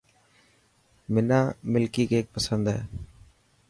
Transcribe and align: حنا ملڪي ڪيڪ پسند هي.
حنا 1.13 1.39
ملڪي 1.71 2.03
ڪيڪ 2.11 2.25
پسند 2.35 2.65
هي. 2.73 2.79